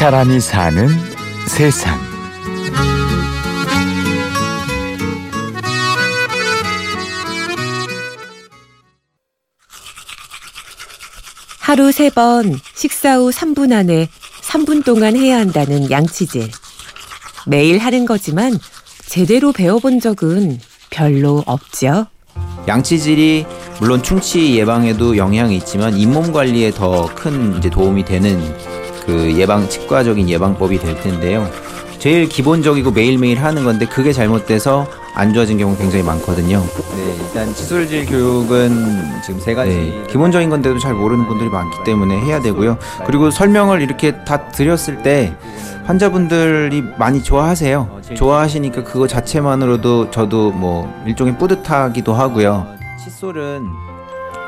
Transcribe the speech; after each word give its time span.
사람이 0.00 0.40
사는 0.40 0.88
세상. 1.46 2.00
하루 11.58 11.92
세 11.92 12.10
번 12.10 12.58
식사 12.74 13.16
후 13.16 13.30
3분 13.30 13.72
안에 13.72 14.08
3분 14.42 14.84
동안 14.84 15.16
해야 15.16 15.38
한다는 15.38 15.90
양치질. 15.90 16.48
매일 17.46 17.78
하는 17.78 18.06
거지만 18.06 18.58
제대로 19.06 19.52
배워본 19.52 20.00
적은 20.00 20.58
별로 20.90 21.44
없죠. 21.46 22.06
양치질이 22.66 23.46
물론 23.80 24.02
충치 24.02 24.56
예방에도 24.56 25.16
영향이 25.16 25.56
있지만 25.58 25.96
잇몸 25.96 26.32
관리에 26.32 26.70
더큰 26.72 27.58
이제 27.58 27.70
도움이 27.70 28.04
되는 28.04 28.40
그 29.04 29.36
예방 29.36 29.68
치과적인 29.68 30.28
예방법이 30.28 30.78
될 30.78 31.00
텐데요. 31.00 31.48
제일 31.98 32.28
기본적이고 32.28 32.92
매일매일 32.92 33.42
하는 33.42 33.62
건데 33.62 33.84
그게 33.86 34.12
잘못돼서 34.12 34.86
안 35.14 35.34
좋아진 35.34 35.58
경우 35.58 35.76
굉장히 35.76 36.02
많거든요. 36.02 36.64
네, 36.96 37.16
일단 37.20 37.52
칫솔질 37.52 38.06
교육은 38.06 39.20
지금 39.22 39.38
세 39.38 39.54
가지 39.54 39.70
네, 39.70 40.06
기본적인 40.08 40.48
건데도 40.48 40.78
잘 40.78 40.94
모르는 40.94 41.26
분들이 41.26 41.50
많기 41.50 41.76
때문에 41.84 42.18
해야 42.20 42.40
되고요. 42.40 42.78
그리고 43.06 43.30
설명을 43.30 43.82
이렇게 43.82 44.24
다 44.24 44.48
드렸을 44.48 45.02
때 45.02 45.34
환자분들이 45.84 46.82
많이 46.98 47.22
좋아하세요. 47.22 48.00
좋아하시니까 48.14 48.84
그거 48.84 49.06
자체만으로도 49.06 50.10
저도 50.10 50.52
뭐 50.52 50.90
일종의 51.06 51.36
뿌듯하기도 51.36 52.14
하고요. 52.14 52.66
칫솔은 53.04 53.68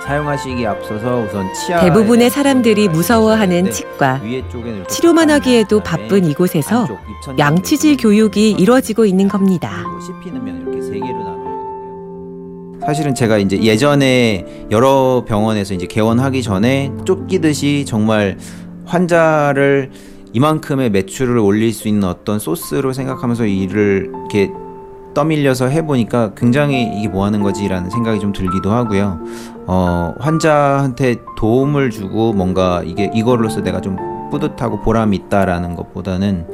사용하시기에 0.07 0.67
앞서서 0.67 1.21
우선 1.21 1.53
치아 1.55 1.81
대부분의 1.81 2.31
사람들이 2.31 2.89
무서워하는 2.89 3.71
치과. 3.71 4.21
치료만 4.89 5.31
하기에도 5.31 5.81
바쁜 5.81 6.25
이곳에서 6.25 6.89
양치질 7.39 7.97
교육이 7.99 8.51
이루어지고 8.53 9.05
있는 9.05 9.29
겁니다. 9.29 9.85
사실은 12.85 13.15
제가 13.15 13.39
이제 13.39 13.63
예전에 13.63 14.67
여러 14.73 15.25
병원에서 15.27 15.75
이제 15.75 15.87
개원하기 15.87 16.43
전에 16.43 16.93
쫓기듯이 17.05 17.85
정말 17.87 18.39
환자를 18.85 19.91
이만큼의 20.33 20.91
매출을 20.91 21.39
올릴 21.39 21.73
수 21.73 21.87
있는 21.87 22.09
어떤 22.09 22.39
소스로 22.39 22.93
생각하면서 22.93 23.47
일을 23.47 24.11
이렇게 24.11 24.51
떠밀려서 25.15 25.69
해보니까 25.69 26.33
굉장히 26.35 26.85
이게 26.99 27.09
뭐 27.09 27.25
하는 27.25 27.43
거지라는 27.43 27.91
생각이 27.91 28.21
좀 28.21 28.33
들기도 28.33 28.73
하고요. 28.73 29.21
어, 29.67 30.15
환자한테 30.19 31.17
도움을 31.37 31.91
주고 31.91 32.33
뭔가 32.33 32.83
이게 32.85 33.11
이걸로서 33.15 33.63
내가 33.63 33.81
좀 33.81 33.97
뿌듯하고 34.31 34.81
보람이 34.81 35.17
있다라는 35.17 35.77
것보다는 35.77 36.47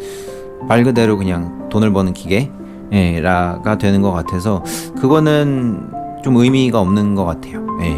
말 0.69 0.85
그대로 0.85 1.17
그냥 1.17 1.69
돈을 1.69 1.93
버는 1.93 2.13
기계라가 2.13 3.79
되는 3.79 4.03
것 4.03 4.13
같아서 4.13 4.65
그거는 5.01 5.91
좀 6.25 6.37
의미가 6.37 6.81
없는 6.81 7.15
것 7.15 7.25
같아요. 7.25 7.67
예. 7.83 7.97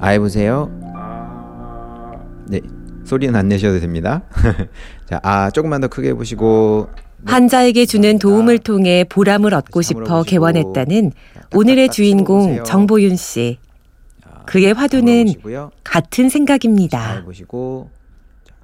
아 0.00 0.08
해보세요. 0.08 0.70
네. 2.48 2.60
소리는 3.04 3.34
안 3.34 3.48
내셔도 3.48 3.80
됩니다. 3.80 4.22
자, 5.06 5.20
아 5.22 5.50
조금만 5.50 5.80
더 5.80 5.88
크게 5.88 6.08
해보시고 6.10 6.88
환자에게 7.24 7.86
주는 7.86 8.18
도움을 8.18 8.58
통해 8.58 9.04
보람을 9.08 9.54
얻고 9.54 9.82
싶어 9.82 10.22
개원했다는 10.22 11.12
오늘의 11.54 11.90
주인공 11.90 12.64
정보윤 12.64 13.16
씨. 13.16 13.58
그의 14.46 14.72
화두는 14.72 15.34
같은 15.84 16.28
생각입니다. 16.28 17.24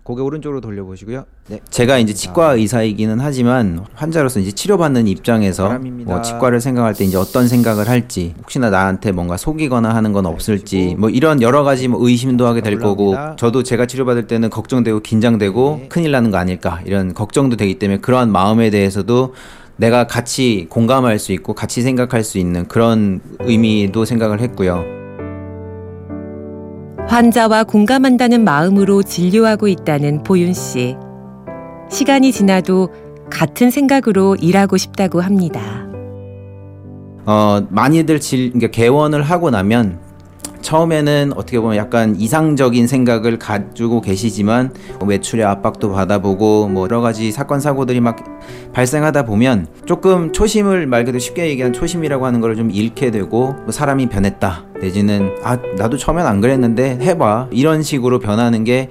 고개 0.06 0.22
오른쪽으로 0.22 0.60
돌려보시고요. 0.60 1.24
네. 1.48 1.58
제가 1.68 1.98
이제 1.98 2.14
치과 2.14 2.52
의사이기는 2.52 3.18
하지만 3.18 3.84
환자로서 3.94 4.38
이제 4.38 4.52
치료받는 4.52 5.08
입장에서 5.08 5.80
뭐 5.80 6.22
치과를 6.22 6.60
생각할 6.60 6.94
때 6.94 7.04
이제 7.04 7.16
어떤 7.16 7.48
생각을 7.48 7.88
할지 7.88 8.32
혹시나 8.38 8.70
나한테 8.70 9.10
뭔가 9.10 9.36
속이거나 9.36 9.92
하는 9.92 10.12
건 10.12 10.26
없을지 10.26 10.94
뭐 10.96 11.10
이런 11.10 11.42
여러 11.42 11.64
가지 11.64 11.88
뭐 11.88 12.08
의심도 12.08 12.46
하게 12.46 12.60
될 12.60 12.78
거고 12.78 13.16
저도 13.36 13.64
제가 13.64 13.86
치료받을 13.86 14.28
때는 14.28 14.48
걱정되고 14.48 15.00
긴장되고 15.00 15.78
네. 15.80 15.88
큰일 15.88 16.12
나는 16.12 16.30
거 16.30 16.36
아닐까 16.36 16.80
이런 16.84 17.12
걱정도 17.12 17.56
되기 17.56 17.80
때문에 17.80 17.98
그러한 17.98 18.30
마음에 18.30 18.70
대해서도 18.70 19.34
내가 19.74 20.06
같이 20.06 20.68
공감할 20.70 21.18
수 21.18 21.32
있고 21.32 21.52
같이 21.52 21.82
생각할 21.82 22.22
수 22.22 22.38
있는 22.38 22.68
그런 22.68 23.20
의미도 23.40 24.04
생각을 24.04 24.40
했고요. 24.40 25.05
환자와 27.16 27.64
공감한다는 27.64 28.44
마음으로 28.44 29.02
진료하고 29.02 29.68
있다는 29.68 30.22
보윤 30.22 30.52
씨. 30.52 30.96
시간이 31.90 32.30
지나도 32.30 32.90
같은 33.30 33.70
생각으로 33.70 34.36
일하고 34.36 34.76
싶다고 34.76 35.22
합니다. 35.22 35.86
어, 37.24 37.66
많이들 37.70 38.20
질, 38.20 38.52
그러니까 38.52 38.70
개원을 38.70 39.22
하고 39.22 39.48
나면 39.48 39.98
처음에는 40.66 41.32
어떻게 41.36 41.60
보면 41.60 41.76
약간 41.76 42.16
이상적인 42.16 42.88
생각을 42.88 43.38
가지고 43.38 44.00
계시지만 44.00 44.74
뭐 44.98 45.06
매출의 45.06 45.44
압박도 45.44 45.92
받아보고 45.92 46.66
뭐 46.66 46.82
여러 46.82 47.00
가지 47.00 47.30
사건 47.30 47.60
사고들이 47.60 48.00
막 48.00 48.16
발생하다 48.72 49.26
보면 49.26 49.68
조금 49.84 50.32
초심을 50.32 50.88
말 50.88 51.04
그대로 51.04 51.20
쉽게 51.20 51.48
얘기한 51.50 51.72
초심이라고 51.72 52.26
하는 52.26 52.40
걸 52.40 52.56
좀 52.56 52.70
잃게 52.70 53.10
되고 53.10 53.52
뭐 53.52 53.70
사람이 53.70 54.08
변했다 54.08 54.64
내지는 54.80 55.30
아 55.44 55.58
나도 55.76 55.98
처음엔 55.98 56.26
안 56.26 56.40
그랬는데 56.40 56.98
해봐 57.02 57.48
이런 57.50 57.82
식으로 57.82 58.18
변하는 58.18 58.64
게 58.64 58.88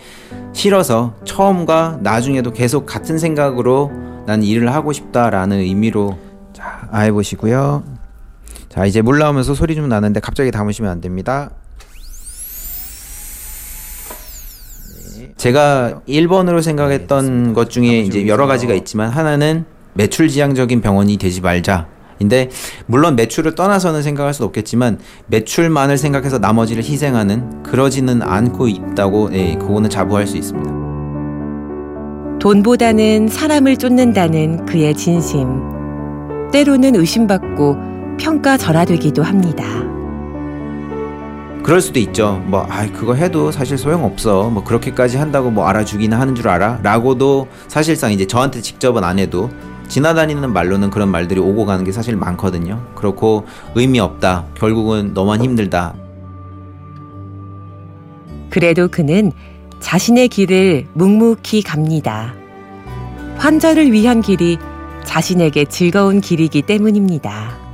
싫어서 0.53 1.15
처음과 1.25 1.99
나중에도 2.01 2.51
계속 2.51 2.85
같은 2.85 3.17
생각으로 3.17 3.91
난 4.27 4.43
일을 4.43 4.71
하고 4.71 4.93
싶다라는 4.93 5.57
의미로 5.59 6.15
자 6.53 6.87
해보시고요. 6.95 7.83
자 8.69 8.85
이제 8.85 9.01
물 9.01 9.17
나오면서 9.17 9.55
소리 9.55 9.73
좀 9.73 9.89
나는데 9.89 10.19
갑자기 10.19 10.51
담으시면 10.51 10.91
안 10.91 11.01
됩니다. 11.01 11.49
제가 15.37 16.01
1번으로 16.07 16.61
생각했던 16.61 17.53
것 17.53 17.69
중에 17.69 17.99
이제 17.99 18.27
여러 18.27 18.47
가지가 18.47 18.73
있지만 18.73 19.09
하나는 19.09 19.65
매출 19.93 20.27
지향적인 20.29 20.81
병원이 20.81 21.17
되지 21.17 21.41
말자. 21.41 21.87
인데 22.19 22.49
물론 22.85 23.17
매출을 23.17 23.55
떠나서는 23.55 24.01
생각할 24.01 24.33
수 24.33 24.45
없겠지만 24.45 24.99
매출만을 25.27 25.97
생각해서 25.97 26.39
나머지를 26.39 26.81
희생하는 26.83 27.63
그러지는 27.63 28.21
않고 28.21 28.69
있다고 28.69 29.29
예, 29.33 29.55
그거는 29.55 29.89
자부할 29.89 30.25
수 30.25 30.37
있습니다. 30.37 30.85
돈보다는 32.39 33.27
사람을 33.27 33.77
쫓는다는 33.77 34.65
그의 34.65 34.95
진심. 34.95 35.47
때로는 36.51 36.95
의심받고 36.95 37.77
평가절하되기도 38.17 39.23
합니다. 39.23 39.74
그럴 41.65 41.81
수도 41.81 41.97
있죠. 41.97 42.43
뭐, 42.45 42.63
아, 42.69 42.85
그거 42.91 43.15
해도 43.15 43.51
사실 43.51 43.75
소용없어. 43.75 44.51
뭐, 44.51 44.63
그렇게까지 44.63 45.17
한다고 45.17 45.49
뭐 45.49 45.65
알아주기는 45.65 46.15
하는 46.15 46.35
줄 46.35 46.47
알아? 46.47 46.81
라고도 46.83 47.47
사실상 47.67 48.11
이제 48.11 48.27
저한테 48.27 48.61
직접은 48.61 49.03
안 49.03 49.17
해도 49.17 49.49
지나다니는 49.87 50.53
말로는 50.53 50.91
그런 50.91 51.09
말들이 51.09 51.39
오고 51.39 51.65
가는 51.65 51.83
게 51.83 51.91
사실 51.91 52.15
많거든요. 52.17 52.85
그렇고 52.93 53.47
의미 53.73 53.99
없다. 53.99 54.45
결국은 54.53 55.15
너만 55.15 55.41
힘들다. 55.41 55.95
그래도 58.51 58.87
그는 58.87 59.31
자신의 59.79 60.27
길을 60.27 60.85
묵묵히 60.93 61.63
갑니다. 61.63 62.35
환자를 63.37 63.91
위한 63.91 64.21
길이 64.21 64.59
자신에게 65.03 65.65
즐거운 65.65 66.21
길이기 66.21 66.61
때문입니다. 66.61 67.64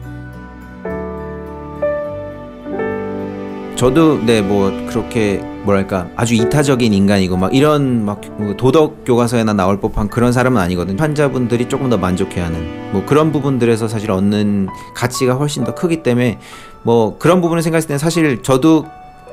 저도 3.81 4.23
네 4.23 4.43
뭐 4.43 4.71
그렇게 4.87 5.37
뭐랄까 5.63 6.07
아주 6.15 6.35
이타적인 6.35 6.93
인간이고 6.93 7.35
막 7.35 7.55
이런 7.55 8.05
막뭐 8.05 8.55
도덕 8.55 9.05
교과서에나 9.05 9.53
나올 9.53 9.79
법한 9.79 10.09
그런 10.09 10.31
사람은 10.31 10.61
아니거든요. 10.61 11.01
환자분들이 11.01 11.67
조금 11.67 11.89
더 11.89 11.97
만족해하는 11.97 12.91
뭐 12.91 13.03
그런 13.07 13.31
부분들에서 13.31 13.87
사실 13.87 14.11
얻는 14.11 14.67
가치가 14.93 15.33
훨씬 15.33 15.63
더 15.63 15.73
크기 15.73 16.03
때문에 16.03 16.37
뭐 16.83 17.17
그런 17.17 17.41
부분을 17.41 17.63
생각했을 17.63 17.87
때는 17.87 17.97
사실 17.97 18.43
저도 18.43 18.85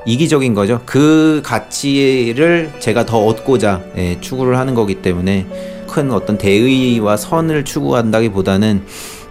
이기적인 0.07 0.55
거죠. 0.55 0.81
그 0.87 1.43
가치를 1.45 2.73
제가 2.79 3.05
더 3.05 3.27
얻고자 3.27 3.83
예, 3.99 4.19
추구를 4.19 4.57
하는 4.57 4.73
거기 4.73 5.03
때문에 5.03 5.47
큰 5.91 6.11
어떤 6.11 6.39
대의와 6.39 7.19
선을 7.19 7.67
추구한다기보다는 7.67 8.87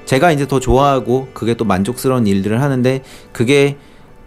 제가 0.06 0.32
이제 0.32 0.48
더 0.48 0.60
좋아하고 0.60 1.30
그게 1.34 1.56
또 1.56 1.66
만족스러운 1.66 2.28
일들을 2.28 2.62
하는데 2.62 3.02
그게 3.32 3.78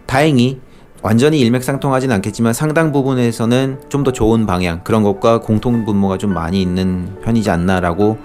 다행히 0.05 0.59
완전히 1.01 1.39
일맥상통하진 1.39 2.11
않겠지만 2.11 2.53
상당 2.53 2.91
부분에서는 2.91 3.79
좀 3.89 4.01
더 4.03 4.11
좋은 4.11 4.47
방향 4.47 4.81
그런 4.83 5.03
것과 5.03 5.39
공통 5.41 5.85
분모가 5.85 6.17
좀 6.17 6.33
많이 6.33 6.59
있는 6.61 7.19
편이지 7.23 7.51
않나라고 7.51 8.17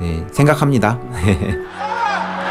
네, 0.00 0.24
생각합니다. 0.32 0.98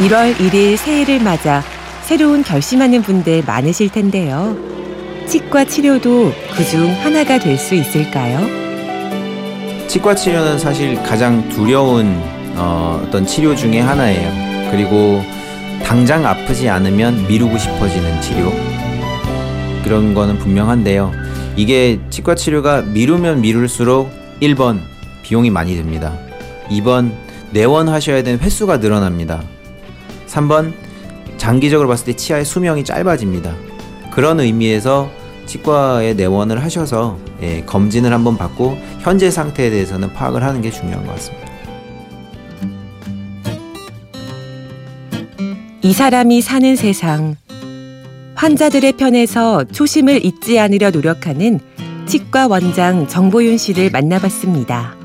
1월 0.00 0.34
1일 0.36 0.76
새해를 0.76 1.20
맞아 1.20 1.62
새로운 2.02 2.42
결심하는 2.42 3.02
분들 3.02 3.44
많으실 3.46 3.90
텐데요. 3.90 4.56
치과 5.26 5.64
치료도 5.64 6.32
그중 6.54 6.90
하나가 7.02 7.38
될 7.38 7.56
수 7.58 7.74
있을까요? 7.74 8.63
치과 9.94 10.12
치료는 10.12 10.58
사실 10.58 11.00
가장 11.04 11.48
두려운 11.50 12.20
어, 12.56 13.00
어떤 13.06 13.24
치료 13.24 13.54
중에 13.54 13.78
하나예요. 13.78 14.72
그리고 14.72 15.22
당장 15.84 16.26
아프지 16.26 16.68
않으면 16.68 17.28
미루고 17.28 17.56
싶어지는 17.56 18.20
치료. 18.20 18.50
그런 19.84 20.12
거는 20.12 20.38
분명한데요. 20.38 21.12
이게 21.54 22.00
치과 22.10 22.34
치료가 22.34 22.82
미루면 22.82 23.40
미룰수록 23.40 24.10
1번 24.42 24.80
비용이 25.22 25.50
많이 25.50 25.76
듭니다. 25.76 26.12
2번 26.70 27.12
내원하셔야 27.52 28.24
되는 28.24 28.40
횟수가 28.40 28.78
늘어납니다. 28.78 29.44
3번 30.26 30.72
장기적으로 31.36 31.88
봤을 31.88 32.06
때 32.06 32.16
치아의 32.16 32.44
수명이 32.44 32.82
짧아집니다. 32.82 33.54
그런 34.10 34.40
의미에서 34.40 35.08
치과에 35.46 36.14
내원을 36.14 36.62
하셔서 36.62 37.18
예, 37.42 37.62
검진을 37.64 38.12
한번 38.12 38.36
받고 38.36 38.76
현재 39.00 39.30
상태에 39.30 39.70
대해서는 39.70 40.12
파악을 40.12 40.42
하는 40.42 40.62
게 40.62 40.70
중요한 40.70 41.06
것 41.06 41.12
같습니다. 41.14 41.54
이 45.82 45.92
사람이 45.92 46.40
사는 46.40 46.76
세상. 46.76 47.36
환자들의 48.36 48.92
편에서 48.94 49.64
초심을 49.64 50.24
잊지 50.24 50.58
않으려 50.58 50.90
노력하는 50.90 51.60
치과 52.06 52.46
원장 52.46 53.06
정보윤 53.06 53.58
씨를 53.58 53.90
만나봤습니다. 53.90 54.96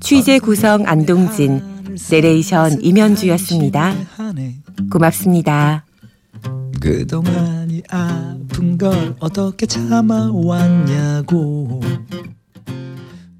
취재 0.00 0.38
구성 0.38 0.84
안동진, 0.86 1.60
내레이션 2.10 2.80
임현주였습니다. 2.80 3.92
고맙습니다. 4.90 5.84
그동안 6.80 7.65
이 7.65 7.65
아픈 7.88 8.78
걸 8.78 9.16
어떻게 9.20 9.66
참아왔냐고 9.66 11.26